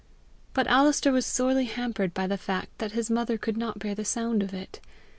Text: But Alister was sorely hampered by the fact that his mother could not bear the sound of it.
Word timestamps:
But 0.55 0.65
Alister 0.65 1.11
was 1.11 1.27
sorely 1.27 1.65
hampered 1.65 2.11
by 2.11 2.25
the 2.25 2.35
fact 2.35 2.79
that 2.79 2.93
his 2.93 3.11
mother 3.11 3.37
could 3.37 3.55
not 3.55 3.77
bear 3.77 3.93
the 3.93 4.03
sound 4.03 4.41
of 4.41 4.51
it. 4.51 4.79